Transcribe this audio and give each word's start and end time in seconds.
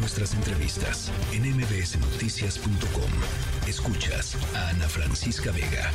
nuestras 0.00 0.34
entrevistas 0.34 1.12
en 1.32 1.42
mbsnoticias.com. 1.42 3.10
Escuchas 3.68 4.34
a 4.56 4.70
Ana 4.70 4.88
Francisca 4.88 5.52
Vega. 5.52 5.90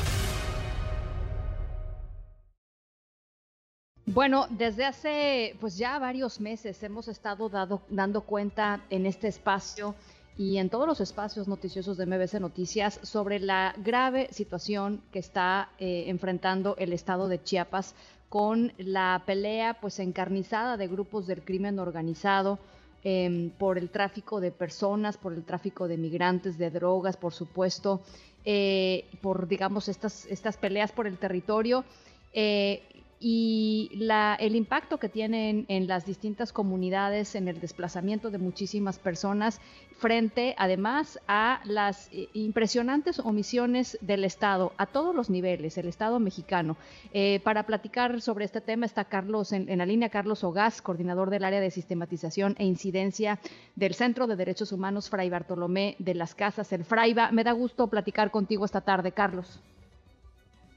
Bueno, 4.06 4.46
desde 4.52 4.86
hace 4.86 5.56
pues 5.60 5.78
ya 5.78 5.98
varios 5.98 6.40
meses 6.40 6.82
hemos 6.84 7.08
estado 7.08 7.50
dando 7.90 8.22
cuenta 8.22 8.82
en 8.92 9.08
este 9.08 9.28
espacio 9.28 9.96
y 10.38 10.58
en 10.58 10.70
todos 10.70 10.88
los 10.88 11.02
espacios 11.02 11.48
noticiosos 11.48 11.98
de 11.98 12.06
MBC 12.06 12.36
Noticias 12.36 13.00
sobre 13.02 13.40
la 13.40 13.74
grave 13.78 14.28
situación 14.32 15.02
que 15.12 15.20
está 15.20 15.70
eh, 15.80 16.06
enfrentando 16.08 16.76
el 16.78 16.94
estado 16.94 17.28
de 17.28 17.42
Chiapas 17.42 17.96
con 18.30 18.72
la 18.78 19.24
pelea 19.26 19.80
pues 19.82 19.98
encarnizada 19.98 20.78
de 20.78 20.88
grupos 20.88 21.26
del 21.26 21.42
crimen 21.42 21.80
organizado 21.80 22.60
em, 23.06 23.52
por 23.52 23.78
el 23.78 23.92
tráfico 23.92 24.42
de 24.42 24.52
personas, 24.52 25.16
por 25.16 25.32
el 25.32 25.44
tráfico 25.44 25.88
de 25.88 25.96
migrantes, 25.96 26.58
de 26.58 26.72
drogas, 26.72 27.16
por 27.16 27.34
supuesto, 27.34 28.02
eh, 28.44 29.06
por 29.22 29.48
digamos 29.48 29.88
estas, 29.88 30.26
estas 30.26 30.58
peleas 30.58 30.92
por 30.92 31.06
el 31.06 31.20
territorio. 31.20 31.86
Eh, 32.34 32.82
y 33.20 33.90
la, 33.94 34.36
el 34.40 34.56
impacto 34.56 34.98
que 34.98 35.10
tienen 35.10 35.66
en 35.68 35.88
las 35.88 36.06
distintas 36.06 36.52
comunidades, 36.52 37.36
en 37.36 37.48
el 37.48 37.60
desplazamiento 37.60 38.30
de 38.30 38.38
muchísimas 38.38 39.00
personas, 39.00 39.62
frente 39.98 40.56
además 40.58 41.20
a 41.28 41.62
las 41.64 42.10
eh, 42.12 42.28
impresionantes 42.34 43.20
omisiones 43.20 43.98
del 44.02 44.26
Estado, 44.26 44.74
a 44.78 44.86
todos 44.86 45.16
los 45.16 45.30
niveles, 45.30 45.78
el 45.78 45.88
Estado 45.88 46.20
mexicano. 46.20 46.76
Eh, 47.14 47.40
para 47.44 47.64
platicar 47.64 48.22
sobre 48.22 48.46
este 48.46 48.62
tema 48.62 48.86
está 48.86 49.06
Carlos, 49.06 49.54
en, 49.54 49.78
la 49.78 49.86
línea 49.86 50.10
Carlos 50.10 50.44
Ogaz, 50.44 50.82
coordinador 50.82 51.30
del 51.30 51.46
área 51.46 51.62
de 51.62 51.72
sistematización 51.72 52.56
e 52.60 52.66
incidencia 52.66 53.40
del 53.76 53.94
Centro 53.94 54.28
de 54.28 54.36
Derechos 54.36 54.72
Humanos 54.72 55.10
Fray 55.10 55.30
Bartolomé 55.30 55.96
de 56.00 56.16
las 56.16 56.36
Casas, 56.36 56.72
el 56.74 56.84
Fraiba. 56.84 57.32
Me 57.32 57.44
da 57.44 57.54
gusto 57.54 57.88
platicar 57.88 58.32
contigo 58.32 58.66
esta 58.66 58.82
tarde, 58.82 59.14
Carlos. 59.14 59.62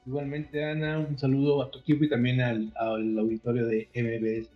Igualmente, 0.09 0.65
Ana, 0.65 1.01
un 1.01 1.19
saludo 1.19 1.63
a 1.63 1.71
tu 1.71 1.81
equipo 1.81 2.03
y 2.03 2.09
también 2.09 2.41
al, 2.41 2.73
auditorio 2.79 3.67
de 3.67 3.89
MBS. 3.95 4.49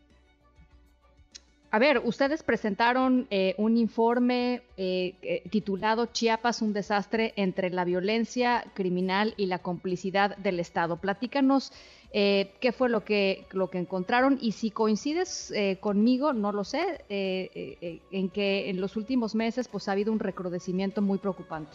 A 1.70 1.78
ver, 1.78 2.00
ustedes 2.02 2.42
presentaron 2.42 3.26
eh, 3.30 3.54
un 3.58 3.76
informe 3.76 4.62
eh, 4.78 5.14
eh, 5.20 5.42
titulado 5.50 6.06
Chiapas, 6.06 6.62
un 6.62 6.72
desastre 6.72 7.34
entre 7.36 7.68
la 7.68 7.84
violencia 7.84 8.64
criminal 8.72 9.34
y 9.36 9.44
la 9.44 9.58
complicidad 9.58 10.38
del 10.38 10.58
Estado. 10.58 10.96
Platícanos 10.96 11.70
qué 12.12 12.74
fue 12.76 12.88
lo 12.90 13.04
que, 13.04 13.46
lo 13.52 13.68
que 13.68 13.78
encontraron 13.78 14.38
y 14.40 14.52
si 14.52 14.70
coincides 14.70 15.50
conmigo, 15.80 16.34
no 16.34 16.52
lo 16.52 16.62
sé, 16.62 17.06
en 17.08 18.28
que 18.28 18.68
en 18.68 18.82
los 18.82 18.98
últimos 18.98 19.34
meses 19.34 19.66
pues, 19.66 19.88
ha 19.88 19.92
habido 19.92 20.12
un 20.12 20.18
recrudecimiento 20.18 21.00
muy 21.00 21.16
preocupante. 21.16 21.74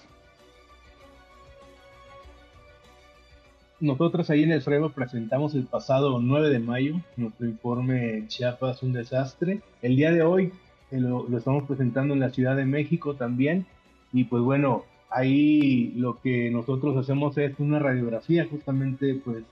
Nosotros 3.79 4.29
ahí 4.31 4.41
en 4.41 4.51
el 4.51 4.63
FREVO 4.63 4.89
presentamos 4.89 5.53
el 5.53 5.65
pasado 5.65 6.19
9 6.19 6.49
de 6.49 6.59
mayo 6.59 6.95
nuestro 7.15 7.45
informe 7.45 8.23
Chiapas, 8.27 8.81
un 8.81 8.91
desastre. 8.91 9.61
El 9.83 9.95
día 9.95 10.11
de 10.11 10.23
hoy 10.23 10.51
eh, 10.89 10.99
lo, 10.99 11.27
estamos 11.37 11.65
presentando 11.67 12.15
en 12.15 12.19
la 12.19 12.31
Ciudad 12.31 12.55
de 12.55 12.65
México 12.65 13.15
también. 13.15 13.67
Y 14.11 14.23
pues 14.23 14.41
bueno, 14.41 14.85
ahí 15.11 15.93
lo 15.95 16.19
que 16.21 16.49
nosotros 16.49 16.97
hacemos 16.97 17.37
es 17.37 17.53
una 17.59 17.77
radiografía 17.77 18.47
justamente 18.49 19.21
pues 19.23 19.43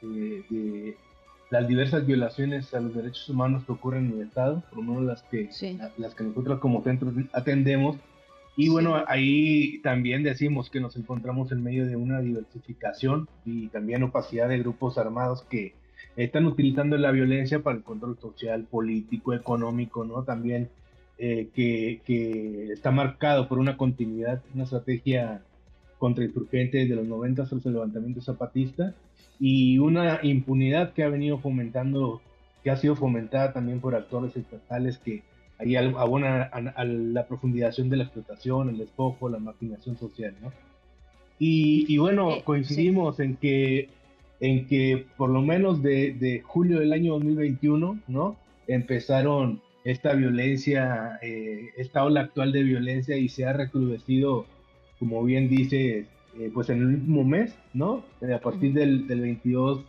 de 0.00 0.96
las 1.50 1.66
diversas 1.66 2.06
violaciones 2.06 2.72
a 2.74 2.80
los 2.80 2.94
derechos 2.94 3.28
humanos 3.28 3.64
que 3.64 3.72
ocurren 3.72 4.06
en 4.06 4.12
el 4.12 4.26
Estado, 4.28 4.62
por 4.70 4.78
lo 4.78 4.84
menos 4.84 5.02
las 5.02 5.22
que, 5.24 5.50
las 5.98 6.14
que 6.14 6.24
nosotros 6.24 6.60
como 6.60 6.82
centro 6.82 7.12
atendemos 7.32 7.96
y 8.56 8.68
bueno, 8.68 9.02
ahí 9.06 9.80
también 9.82 10.22
decimos 10.22 10.68
que 10.68 10.80
nos 10.80 10.96
encontramos 10.96 11.52
en 11.52 11.62
medio 11.62 11.86
de 11.86 11.96
una 11.96 12.20
diversificación 12.20 13.28
y 13.46 13.68
también 13.68 14.02
opacidad 14.02 14.48
de 14.48 14.58
grupos 14.58 14.98
armados 14.98 15.42
que 15.44 15.74
están 16.16 16.44
utilizando 16.44 16.98
la 16.98 17.12
violencia 17.12 17.62
para 17.62 17.76
el 17.76 17.82
control 17.82 18.18
social, 18.18 18.64
político, 18.64 19.32
económico, 19.32 20.04
¿no? 20.04 20.24
También 20.24 20.68
eh, 21.16 21.48
que, 21.54 22.02
que, 22.04 22.72
está 22.72 22.90
marcado 22.90 23.48
por 23.48 23.58
una 23.58 23.78
continuidad, 23.78 24.42
una 24.54 24.64
estrategia 24.64 25.42
contrainsurgente 25.98 26.84
de 26.84 26.96
los 26.96 27.06
90 27.06 27.46
tras 27.46 27.64
el 27.64 27.72
levantamiento 27.72 28.20
zapatista 28.20 28.94
y 29.40 29.78
una 29.78 30.20
impunidad 30.22 30.92
que 30.92 31.04
ha 31.04 31.08
venido 31.08 31.38
fomentando, 31.38 32.20
que 32.62 32.70
ha 32.70 32.76
sido 32.76 32.96
fomentada 32.96 33.52
también 33.54 33.80
por 33.80 33.94
actores 33.94 34.36
estatales 34.36 34.98
que 34.98 35.22
ahí 35.62 35.76
abona 35.76 36.42
a, 36.44 36.84
la 36.84 37.26
profundización 37.26 37.88
de 37.88 37.96
la 37.96 38.04
explotación, 38.04 38.68
el 38.70 38.78
despojo, 38.78 39.28
la 39.28 39.38
marginación 39.38 39.96
social, 39.96 40.34
¿no? 40.40 40.52
Y, 41.38 41.98
bueno, 41.98 42.36
eh, 42.36 42.42
coincidimos 42.44 43.18
en 43.18 43.36
que 43.36 43.88
en 44.38 44.66
que 44.66 45.06
por 45.16 45.30
lo 45.30 45.40
menos 45.40 45.82
de, 45.82 46.42
julio 46.44 46.80
del 46.80 46.92
año 46.92 47.14
2021, 47.14 48.00
¿no? 48.08 48.36
Empezaron 48.66 49.60
esta 49.84 50.14
violencia, 50.14 51.18
eh, 51.22 51.70
esta 51.76 52.04
ola 52.04 52.22
actual 52.22 52.52
de 52.52 52.62
violencia 52.62 53.16
y 53.16 53.28
se 53.28 53.44
ha 53.44 53.52
recrudecido, 53.52 54.46
como 54.98 55.22
bien 55.24 55.48
dice, 55.48 56.06
eh, 56.38 56.50
pues 56.52 56.70
en 56.70 56.78
el 56.78 56.86
último 56.86 57.24
mes, 57.24 57.56
¿no? 57.72 58.04
a 58.22 58.38
partir 58.38 58.72
del, 58.72 59.06
del, 59.06 59.20
22, 59.20 59.84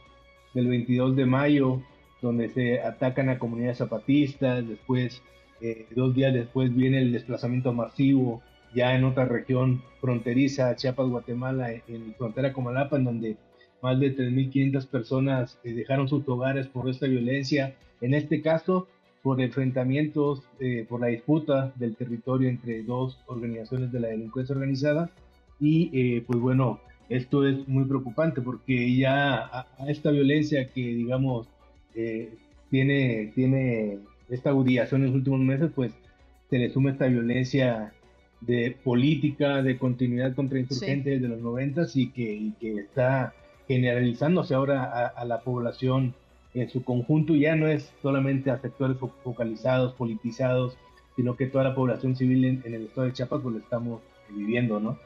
del 0.53 0.67
22 0.67 1.15
de 1.15 1.25
mayo, 1.25 1.81
donde 2.21 2.49
se 2.49 2.79
atacan 2.79 3.29
a 3.29 3.39
comunidades 3.39 3.77
zapatistas, 3.77 4.67
después 4.67 5.21
eh, 5.63 5.87
dos 5.95 6.13
días 6.13 6.33
después 6.33 6.75
viene 6.75 6.99
el 6.99 7.13
desplazamiento 7.13 7.71
masivo 7.71 8.43
ya 8.75 8.95
en 8.95 9.05
otra 9.05 9.23
región 9.23 9.81
fronteriza, 10.01 10.75
Chiapas, 10.75 11.07
Guatemala, 11.07 11.71
en 11.71 12.13
frontera 12.15 12.51
con 12.51 12.65
Malapa, 12.65 12.97
en 12.97 13.05
donde 13.05 13.37
más 13.81 13.97
de 13.97 14.13
3.500 14.13 14.87
personas 14.87 15.57
eh, 15.63 15.71
dejaron 15.73 16.09
sus 16.09 16.27
hogares 16.27 16.67
por 16.67 16.89
esta 16.89 17.07
violencia. 17.07 17.75
En 18.01 18.13
este 18.13 18.41
caso, 18.41 18.89
por 19.21 19.39
enfrentamientos, 19.39 20.41
eh, 20.59 20.85
por 20.89 20.99
la 20.99 21.07
disputa 21.07 21.71
del 21.77 21.95
territorio 21.95 22.49
entre 22.49 22.83
dos 22.83 23.17
organizaciones 23.27 23.89
de 23.93 24.01
la 24.01 24.09
delincuencia 24.09 24.55
organizada. 24.55 25.11
Y 25.61 26.19
pues 26.21 26.39
bueno, 26.39 26.81
esto 27.07 27.47
es 27.47 27.65
muy 27.69 27.85
preocupante 27.85 28.41
porque 28.41 28.97
ya 28.97 29.37
a, 29.37 29.67
a 29.79 29.89
esta 29.89 30.11
violencia 30.11 30.67
que 30.67 30.81
digamos 30.81 31.47
tiene, 32.69 33.31
tiene 33.33 33.99
esta 34.29 34.49
agudización 34.49 35.01
en 35.01 35.07
los 35.07 35.15
últimos 35.15 35.39
meses, 35.39 35.71
pues 35.73 35.93
se 36.49 36.57
le 36.57 36.69
suma 36.69 36.91
esta 36.91 37.07
violencia 37.07 37.93
de 38.41 38.77
política, 38.83 39.61
de 39.61 39.77
continuidad 39.77 40.35
contra 40.35 40.59
insurgentes 40.59 41.21
de 41.21 41.27
los 41.27 41.41
noventas 41.41 41.95
y 41.95 42.09
que, 42.09 42.51
que 42.59 42.75
está 42.75 43.33
generalizándose 43.67 44.53
ahora 44.53 45.07
a, 45.07 45.25
la 45.25 45.41
población 45.41 46.13
en 46.53 46.69
su 46.69 46.83
conjunto, 46.83 47.35
ya 47.35 47.55
no 47.55 47.67
es 47.67 47.91
solamente 48.01 48.51
a 48.51 48.59
sectores 48.59 48.97
focalizados, 49.23 49.93
politizados, 49.93 50.77
sino 51.15 51.35
que 51.35 51.47
toda 51.47 51.63
la 51.63 51.75
población 51.75 52.15
civil 52.15 52.45
en, 52.45 52.61
en 52.65 52.73
el 52.73 52.83
estado 52.83 53.07
de 53.07 53.13
Chiapas 53.13 53.41
pues 53.41 53.53
lo 53.55 53.59
estamos 53.61 54.01
viviendo, 54.29 54.79
¿no? 54.79 54.99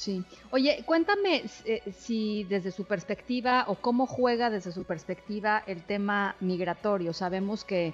Sí. 0.00 0.24
Oye, 0.50 0.82
cuéntame 0.86 1.44
eh, 1.66 1.82
si 1.92 2.44
desde 2.44 2.72
su 2.72 2.86
perspectiva 2.86 3.66
o 3.68 3.74
cómo 3.74 4.06
juega 4.06 4.48
desde 4.48 4.72
su 4.72 4.84
perspectiva 4.84 5.62
el 5.66 5.82
tema 5.82 6.36
migratorio. 6.40 7.12
Sabemos 7.12 7.64
que 7.64 7.92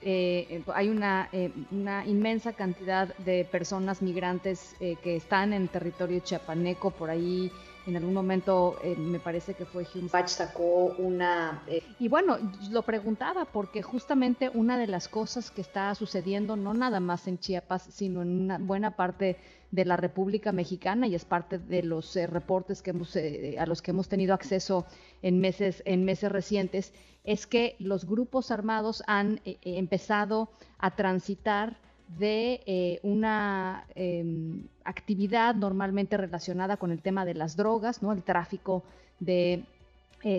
eh, 0.00 0.62
hay 0.74 0.88
una, 0.88 1.28
eh, 1.30 1.52
una, 1.70 2.06
inmensa 2.06 2.54
cantidad 2.54 3.14
de 3.18 3.44
personas 3.44 4.00
migrantes 4.00 4.74
que 4.80 5.16
están 5.16 5.52
en 5.52 5.68
territorio 5.68 6.20
chiapaneco, 6.20 6.90
por 6.90 7.10
ahí 7.10 7.52
en 7.86 7.96
algún 7.96 8.14
momento 8.14 8.76
me 8.96 9.18
parece 9.18 9.54
que 9.54 9.64
fue 9.64 9.86
Hume. 9.94 10.08
Sacó 10.26 10.94
una... 10.98 11.62
y 11.98 12.08
bueno, 12.08 12.38
lo 12.70 12.82
preguntaba 12.82 13.44
porque 13.44 13.82
justamente 13.82 14.50
una 14.54 14.78
de 14.78 14.86
las 14.86 15.08
cosas 15.08 15.50
que 15.50 15.60
está 15.60 15.94
sucediendo, 15.94 16.56
no 16.56 16.74
nada 16.74 17.00
más 17.00 17.26
en 17.26 17.38
Chiapas, 17.38 17.88
sino 17.90 18.22
en 18.22 18.42
una 18.42 18.58
buena 18.58 18.96
parte 18.96 19.38
de 19.72 19.86
la 19.86 19.96
República 19.96 20.52
Mexicana 20.52 21.06
y 21.08 21.14
es 21.14 21.24
parte 21.24 21.58
de 21.58 21.82
los 21.82 22.14
eh, 22.14 22.26
reportes 22.26 22.82
que 22.82 22.90
hemos, 22.90 23.16
eh, 23.16 23.56
a 23.58 23.66
los 23.66 23.80
que 23.82 23.90
hemos 23.90 24.06
tenido 24.06 24.34
acceso 24.34 24.86
en 25.22 25.40
meses, 25.40 25.82
en 25.86 26.04
meses 26.04 26.30
recientes, 26.30 26.92
es 27.24 27.46
que 27.46 27.74
los 27.78 28.04
grupos 28.04 28.50
armados 28.50 29.02
han 29.06 29.40
eh, 29.44 29.56
empezado 29.62 30.50
a 30.78 30.94
transitar 30.94 31.78
de 32.18 33.00
una 33.02 33.86
em, 33.94 34.66
actividad 34.84 35.54
normalmente 35.54 36.16
relacionada 36.16 36.76
con 36.76 36.90
el 36.90 37.00
tema 37.00 37.24
de 37.24 37.34
las 37.34 37.56
drogas, 37.56 38.02
¿no? 38.02 38.12
el 38.12 38.22
tráfico 38.22 38.82
de 39.20 39.64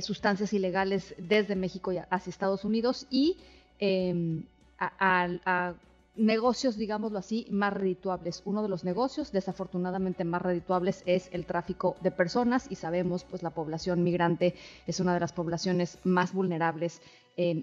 sustancias 0.01 0.53
ilegales 0.53 1.13
desde 1.17 1.57
México 1.57 1.91
hacia 2.09 2.29
Estados 2.29 2.63
Unidos 2.63 3.05
y 3.09 3.35
em, 3.79 4.43
a 4.79 5.73
negocios, 6.15 6.77
digámoslo 6.77 7.17
así, 7.17 7.47
más 7.49 7.73
redituables. 7.73 8.41
Uno 8.45 8.61
de 8.61 8.69
los 8.69 8.83
negocios 8.83 9.31
desafortunadamente 9.31 10.23
más 10.23 10.41
redituables 10.41 11.03
es 11.05 11.29
el 11.31 11.45
tráfico 11.45 11.95
de 12.01 12.11
personas 12.11 12.67
y 12.69 12.75
sabemos 12.75 13.23
pues 13.23 13.41
la 13.41 13.49
población 13.49 14.03
migrante 14.03 14.53
es 14.85 14.99
una 14.99 15.13
de 15.13 15.19
las 15.19 15.33
poblaciones 15.33 15.97
más 16.03 16.33
vulnerables 16.33 17.01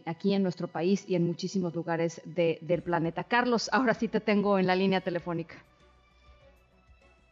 aquí 0.05 0.35
en 0.35 0.43
nuestro 0.43 0.69
país 0.69 1.05
y 1.09 1.15
en 1.15 1.27
muchísimos 1.27 1.75
lugares 1.75 2.21
del 2.25 2.83
planeta. 2.83 3.25
Carlos, 3.25 3.69
ahora 3.73 3.95
sí 3.95 4.09
te 4.09 4.21
tengo 4.21 4.59
en 4.59 4.67
la 4.67 4.75
línea 4.75 5.01
telefónica. 5.01 5.57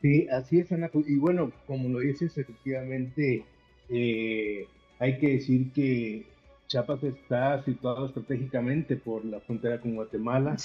Sí, 0.01 0.29
así 0.29 0.61
es, 0.61 0.71
Ana. 0.71 0.91
Y 1.07 1.17
bueno, 1.17 1.51
como 1.67 1.89
lo 1.89 1.99
dices, 1.99 2.39
efectivamente, 2.39 3.45
eh, 3.89 4.67
hay 4.99 5.19
que 5.19 5.29
decir 5.31 5.73
que 5.73 6.27
Chiapas 6.69 7.03
está 7.03 7.65
situado 7.65 8.07
estratégicamente 8.07 8.97
por 8.97 9.25
la 9.25 9.41
frontera 9.41 9.81
con 9.81 9.95
Guatemala 9.95 10.57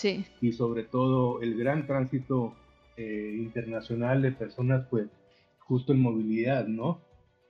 y 0.41 0.51
sobre 0.51 0.83
todo 0.83 1.41
el 1.41 1.57
gran 1.57 1.87
tránsito 1.87 2.53
eh, 2.97 3.35
internacional 3.37 4.21
de 4.21 4.33
personas, 4.33 4.85
pues 4.89 5.07
justo 5.59 5.93
en 5.93 6.01
movilidad, 6.01 6.67
¿no? 6.67 6.99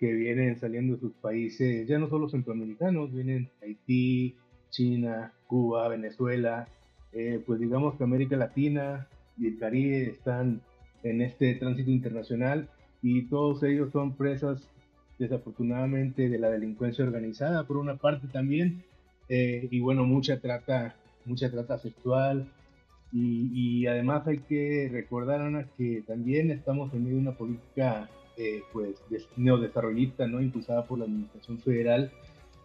Que 0.04 0.12
vienen 0.12 0.60
saliendo 0.60 0.96
de 0.96 1.00
sus 1.00 1.14
países, 1.14 1.88
ya 1.88 1.98
no 1.98 2.10
solo 2.10 2.28
centroamericanos, 2.28 3.14
vienen 3.14 3.48
Haití, 3.62 4.36
China, 4.70 5.32
Cuba, 5.48 5.88
Venezuela, 5.88 6.68
eh, 7.14 7.42
pues 7.48 7.62
digamos 7.62 7.96
que 7.96 8.04
América 8.04 8.36
Latina 8.36 9.08
y 9.38 9.48
el 9.48 9.58
Caribe 9.58 10.10
están 10.10 10.60
en 11.04 11.22
este 11.22 11.56
tránsito 11.56 11.90
internacional 11.90 12.68
y 13.02 13.30
todos 13.30 13.64
ellos 13.64 13.94
son 13.94 14.18
presas 14.18 14.68
desafortunadamente 15.20 16.28
de 16.28 16.38
la 16.38 16.50
delincuencia 16.50 17.06
organizada 17.06 17.64
por 17.64 17.78
una 17.78 17.96
parte 17.96 18.28
también 18.28 18.84
eh, 19.30 19.70
y 19.72 19.80
bueno 19.80 20.04
mucha 20.04 20.42
trata 20.42 20.98
mucha 21.24 21.50
trata 21.50 21.78
sexual 21.78 22.52
y, 23.14 23.88
además 23.88 24.28
hay 24.28 24.40
que 24.40 24.90
recordar 24.92 25.40
Ana 25.40 25.66
que 25.78 26.04
también 26.06 26.52
estamos 26.52 26.94
en 26.94 27.04
medio 27.06 27.16
de 27.16 27.22
una 27.22 27.38
política 27.38 28.10
eh, 28.38 28.64
pues 28.72 28.96
neodesarrollista 29.36 30.28
no 30.28 30.42
impulsada 30.42 30.86
por 30.86 31.00
la 31.00 31.06
administración 31.06 31.60
federal 31.60 32.12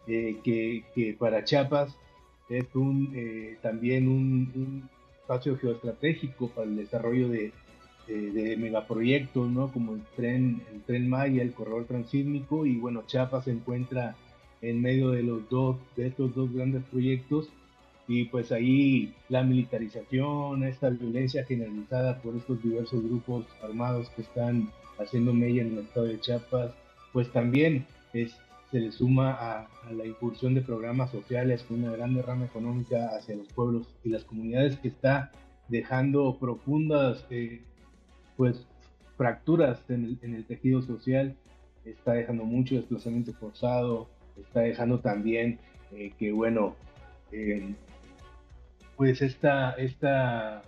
eh, 0.06 0.38
que, 0.42 0.84
que, 0.94 1.14
para 1.14 1.44
Chiapas 1.44 1.94
es 2.48 2.64
un 2.74 3.58
también 3.60 4.08
un, 4.08 4.50
un 4.54 4.90
espacio 5.20 5.58
geoestratégico 5.58 6.48
para 6.48 6.66
el 6.66 6.76
desarrollo 6.76 7.28
de, 7.28 7.52
de, 8.06 8.56
megaproyectos, 8.56 9.50
¿no? 9.50 9.70
Como 9.70 9.96
el 9.96 10.02
tren, 10.16 10.62
el 10.72 10.80
tren 10.82 11.10
Maya, 11.10 11.42
el 11.42 11.52
corredor 11.52 11.84
transísmico 11.84 12.64
y 12.64 12.76
bueno, 12.76 13.02
Chiapas 13.06 13.44
se 13.44 13.50
encuentra 13.50 14.16
en 14.62 14.80
medio 14.80 15.10
de 15.10 15.22
los 15.22 15.48
dos, 15.50 15.76
de 15.96 16.06
estos 16.06 16.34
dos 16.34 16.52
grandes 16.52 16.82
proyectos 16.84 17.50
y 18.08 18.24
pues 18.24 18.50
ahí 18.52 19.14
la 19.28 19.42
militarización, 19.42 20.64
esta 20.64 20.88
violencia 20.88 21.44
generalizada 21.44 22.20
por 22.22 22.34
estos 22.36 22.62
diversos 22.62 23.04
grupos 23.04 23.44
armados 23.62 24.08
que 24.10 24.22
están 24.22 24.70
haciendo 24.98 25.32
mella 25.32 25.62
en 25.62 25.72
el 25.72 25.78
estado 25.84 26.06
de 26.06 26.20
Chiapas, 26.20 26.72
pues 27.12 27.30
también 27.32 27.86
se 28.12 28.80
le 28.80 28.92
suma 28.92 29.32
a, 29.32 29.68
la 29.92 30.04
incursión 30.04 30.54
de 30.54 30.60
programas 30.60 31.10
sociales 31.10 31.62
con 31.62 31.82
una 31.82 31.92
gran 31.92 32.14
derrama 32.14 32.44
económica 32.44 33.16
hacia 33.16 33.36
los 33.36 33.48
pueblos 33.48 33.94
y 34.04 34.10
las 34.10 34.24
comunidades 34.24 34.76
que 34.78 34.88
está 34.88 35.32
dejando 35.68 36.38
profundas 36.38 37.24
eh, 37.30 37.62
pues 38.36 38.66
fracturas 39.16 39.80
en 39.88 40.18
el, 40.22 40.44
tejido 40.44 40.80
social, 40.82 41.36
está 41.84 42.12
dejando 42.12 42.44
mucho 42.44 42.76
desplazamiento 42.76 43.32
forzado, 43.34 44.08
está 44.36 44.60
dejando 44.60 45.00
también 45.00 45.58
eh, 45.92 46.12
que, 46.16 46.30
bueno, 46.30 46.76
eh, 47.32 47.74
pues 48.96 49.20
esta, 49.20 49.72
esta 49.72 50.62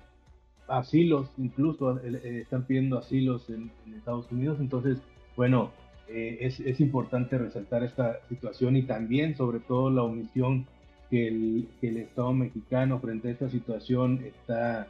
asilos, 0.70 1.28
incluso 1.38 1.98
eh, 2.00 2.40
están 2.42 2.64
pidiendo 2.64 2.98
asilos 2.98 3.48
en, 3.50 3.70
Estados 3.96 4.30
Unidos, 4.32 4.58
entonces, 4.60 4.98
bueno, 5.36 5.72
es, 6.08 6.58
es, 6.60 6.80
importante 6.80 7.38
resaltar 7.38 7.84
esta 7.84 8.18
situación 8.28 8.76
y 8.76 8.82
también, 8.82 9.36
sobre 9.36 9.60
todo, 9.60 9.90
la 9.90 10.02
omisión 10.02 10.66
que 11.10 11.28
el, 11.28 11.68
que 11.80 11.88
el 11.88 11.98
Estado 11.98 12.32
mexicano 12.32 12.98
frente 12.98 13.28
a 13.28 13.32
esta 13.32 13.48
situación 13.50 14.20
está 14.24 14.88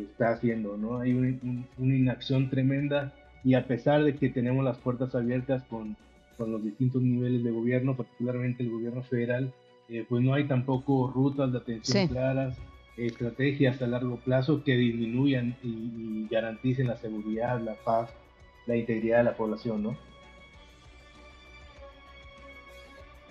está 0.00 0.30
haciendo, 0.30 0.76
¿no? 0.76 0.98
Hay 0.98 1.12
una 1.12 1.96
inacción 1.96 2.48
tremenda 2.48 3.12
y 3.44 3.54
a 3.54 3.66
pesar 3.66 4.04
de 4.04 4.16
que 4.16 4.28
tenemos 4.28 4.64
las 4.64 4.78
puertas 4.78 5.14
abiertas 5.14 5.62
con, 5.64 5.96
con 6.38 6.52
los 6.52 6.62
distintos 6.62 7.02
niveles 7.02 7.44
de 7.44 7.50
gobierno, 7.50 7.96
particularmente 7.96 8.62
el 8.62 8.70
gobierno 8.70 9.02
federal, 9.02 9.52
eh, 9.88 10.06
pues 10.08 10.22
no 10.22 10.34
hay 10.34 10.44
tampoco 10.44 11.10
rutas 11.12 11.52
de 11.52 11.58
atención 11.58 12.08
claras, 12.08 12.56
estrategias 12.96 13.80
a 13.82 13.86
largo 13.86 14.16
plazo 14.16 14.62
que 14.64 14.76
disminuyan 14.76 15.56
y, 15.62 16.26
garanticen 16.30 16.86
la 16.86 16.96
seguridad, 16.96 17.60
la 17.60 17.74
paz, 17.74 18.10
la 18.66 18.76
integridad 18.76 19.18
de 19.18 19.24
la 19.24 19.36
población, 19.36 19.82
¿no? 19.82 19.96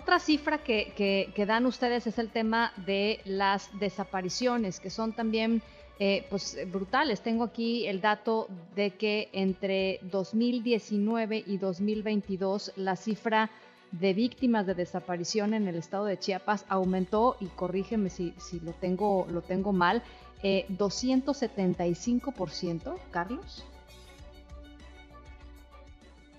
Otra 0.02 0.18
cifra 0.18 0.58
que, 0.58 1.32
dan 1.46 1.64
ustedes 1.66 2.06
es 2.06 2.18
el 2.18 2.28
tema 2.28 2.72
de 2.76 3.20
las 3.24 3.70
desapariciones, 3.78 4.80
que 4.80 4.90
son 4.90 5.12
también 5.12 5.62
eh, 6.00 6.26
pues 6.28 6.58
brutales. 6.72 7.22
Tengo 7.22 7.44
aquí 7.44 7.86
el 7.86 8.00
dato 8.00 8.48
de 8.74 8.90
que 8.90 9.28
entre 9.32 10.00
2019 10.02 11.44
y 11.46 11.56
2022 11.56 12.72
la 12.76 12.96
cifra 12.96 13.50
de 13.92 14.14
víctimas 14.14 14.66
de 14.66 14.74
desaparición 14.74 15.54
en 15.54 15.68
el 15.68 15.76
estado 15.76 16.06
de 16.06 16.18
Chiapas 16.18 16.64
aumentó, 16.68 17.36
y 17.40 17.46
corrígeme 17.46 18.10
si, 18.10 18.34
si 18.38 18.58
lo, 18.60 18.72
tengo, 18.72 19.28
lo 19.30 19.42
tengo 19.42 19.72
mal, 19.72 20.02
eh, 20.42 20.66
275%, 20.70 22.96
Carlos. 23.10 23.64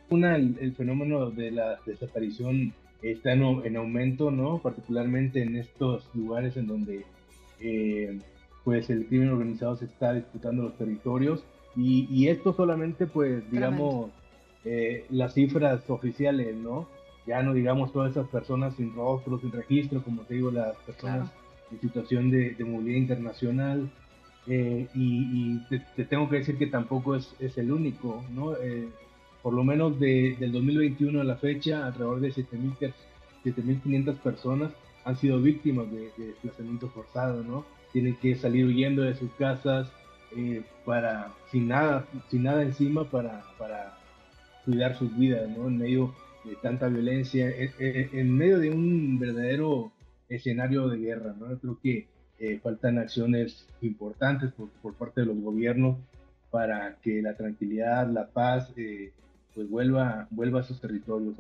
Una, 0.10 0.36
el, 0.36 0.76
fenómeno 0.76 1.32
de 1.32 1.52
la 1.52 1.80
desaparición 1.86 2.74
está 3.02 3.32
en, 3.34 3.78
aumento, 3.78 4.32
¿no? 4.32 4.58
Particularmente 4.60 5.42
en 5.42 5.56
estos 5.56 6.10
lugares 6.14 6.58
en 6.58 6.68
donde 6.68 7.06
eh, 7.60 8.20
pues 8.64 8.90
el 8.90 9.08
crimen 9.08 9.30
organizado 9.30 9.76
se 9.76 9.86
está 9.86 10.14
disputando 10.14 10.64
los 10.64 10.78
territorios 10.78 11.44
y, 11.76 12.28
esto 12.28 12.54
solamente 12.54 13.08
pues 13.08 13.50
digamos 13.50 14.12
eh, 14.64 15.08
las 15.10 15.34
cifras 15.34 15.90
oficiales, 15.90 16.56
¿no? 16.56 16.88
Ya 17.26 17.42
no 17.42 17.54
digamos 17.54 17.92
todas 17.94 18.12
esas 18.12 18.28
personas 18.28 18.76
sin 18.76 18.94
rostro, 18.94 19.40
sin 19.40 19.52
registro, 19.52 20.04
como 20.04 20.24
te 20.24 20.36
digo, 20.36 20.52
las 20.52 20.76
personas 20.78 21.30
en 21.72 21.80
situación 21.80 22.30
de, 22.30 22.56
movilidad 22.66 22.98
internacional. 22.98 23.90
Eh, 24.48 24.88
y, 24.94 25.60
te, 25.68 26.06
tengo 26.06 26.30
que 26.30 26.38
decir 26.38 26.58
que 26.58 26.68
tampoco 26.68 27.16
es, 27.16 27.34
es 27.40 27.58
el 27.58 27.72
único, 27.72 28.24
¿no? 28.34 28.56
Eh, 28.58 28.90
por 29.42 29.54
lo 29.54 29.64
menos 29.64 30.00
de, 30.00 30.36
del 30.40 30.52
2021 30.52 31.22
a 31.22 31.24
la 31.24 31.38
fecha, 31.38 31.86
alrededor 31.86 32.20
de 32.20 32.34
7.500 32.34 34.16
personas 34.18 34.72
han 35.06 35.18
sido 35.18 35.42
víctimas 35.42 35.92
de, 35.92 36.12
de 36.18 36.28
desplazamiento 36.28 36.90
forzado, 36.90 37.44
¿no? 37.44 37.66
tienen 37.94 38.16
que 38.16 38.36
salir 38.36 38.66
huyendo 38.66 39.04
de 39.04 39.16
sus 39.16 39.32
casas 39.34 39.88
eh, 40.36 40.64
para 40.84 41.32
sin 41.52 41.70
nada 41.70 42.06
sin 42.30 42.44
nada 42.44 42.64
encima 42.64 43.06
para, 43.06 43.44
para 43.58 43.96
cuidar 44.66 44.98
sus 44.98 45.16
vidas 45.16 45.48
¿no? 45.50 45.68
en 45.68 45.78
medio 45.78 46.14
de 46.44 46.56
tanta 46.62 46.88
violencia 46.88 47.50
en, 47.80 48.36
medio 48.36 48.60
de 48.60 48.70
un 48.70 49.20
verdadero 49.20 49.92
escenario 50.30 50.88
de 50.88 50.98
guerra 50.98 51.36
¿no? 51.40 51.58
Creo 51.60 51.80
que 51.82 52.08
eh, 52.40 52.60
faltan 52.62 52.98
acciones 52.98 53.68
importantes 53.82 54.52
por, 54.52 54.70
por, 54.82 54.94
parte 54.96 55.22
de 55.22 55.28
los 55.28 55.40
gobiernos 55.40 55.98
para 56.52 56.96
que 57.02 57.22
la 57.22 57.36
tranquilidad 57.36 58.10
la 58.10 58.28
paz 58.28 58.72
eh, 58.76 59.12
pues 59.54 59.70
vuelva 59.70 60.28
vuelva 60.32 60.62
a 60.62 60.64
sus 60.64 60.82
territorios. 60.82 61.36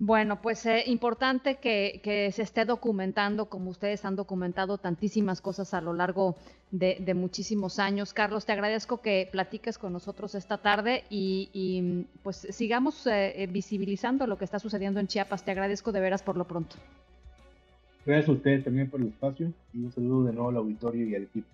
Bueno, 0.00 0.40
pues 0.40 0.64
eh, 0.66 0.84
importante 0.86 1.56
que, 1.56 2.30
se 2.32 2.42
esté 2.42 2.64
documentando, 2.64 3.46
como 3.46 3.70
ustedes 3.70 4.04
han 4.04 4.14
documentado 4.14 4.78
tantísimas 4.78 5.40
cosas 5.40 5.74
a 5.74 5.80
lo 5.80 5.92
largo 5.92 6.36
de, 6.70 7.12
muchísimos 7.14 7.80
años. 7.80 8.14
Carlos, 8.14 8.46
te 8.46 8.52
agradezco 8.52 9.00
que 9.00 9.28
platiques 9.30 9.76
con 9.76 9.92
nosotros 9.92 10.36
esta 10.36 10.58
tarde 10.58 11.02
y, 11.10 12.06
pues 12.22 12.46
sigamos 12.50 13.06
eh, 13.08 13.42
eh, 13.42 13.46
visibilizando 13.48 14.28
lo 14.28 14.38
que 14.38 14.44
está 14.44 14.60
sucediendo 14.60 15.00
en 15.00 15.08
Chiapas. 15.08 15.44
Te 15.44 15.50
agradezco 15.50 15.90
de 15.90 16.00
veras 16.00 16.22
por 16.22 16.36
lo 16.36 16.46
pronto. 16.46 16.76
Gracias 18.06 18.28
a 18.28 18.32
ustedes 18.32 18.64
también 18.64 18.88
por 18.88 19.00
el 19.00 19.08
espacio 19.08 19.52
y 19.74 19.82
un 19.82 19.92
saludo 19.92 20.24
de 20.24 20.32
nuevo 20.32 20.50
al 20.50 20.56
auditorio 20.58 21.06
y 21.08 21.14
al 21.16 21.22
equipo. 21.24 21.48